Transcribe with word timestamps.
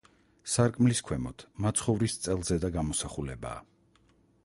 სარკმლის 0.53 1.01
ქვემოთ 1.09 1.45
მაცხოვრის 1.65 2.19
წელზედა 2.25 2.75
გამოსახულებაა. 2.81 3.65